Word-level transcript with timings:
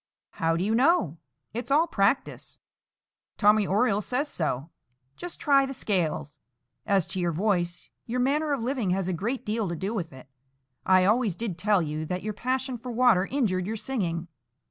"How 0.31 0.57
do 0.57 0.63
you 0.63 0.73
know? 0.73 1.19
It's 1.53 1.69
all 1.69 1.85
practice; 1.85 2.59
Tommy 3.37 3.67
Oriole 3.67 4.01
says 4.01 4.27
so. 4.29 4.71
Just 5.15 5.39
try 5.39 5.63
the 5.67 5.75
scales. 5.75 6.39
As 6.87 7.05
to 7.05 7.19
your 7.19 7.31
voice, 7.31 7.91
your 8.07 8.19
manner 8.19 8.51
of 8.51 8.63
living 8.63 8.89
has 8.89 9.07
a 9.07 9.13
great 9.13 9.45
deal 9.45 9.69
to 9.69 9.75
do 9.75 9.93
with 9.93 10.11
it. 10.11 10.27
I 10.87 11.05
always 11.05 11.35
did 11.35 11.55
tell 11.55 11.83
you 11.83 12.07
that 12.07 12.23
your 12.23 12.33
passion 12.33 12.79
for 12.79 12.91
water 12.91 13.27
injured 13.27 13.67
your 13.67 13.77
singing. 13.77 14.27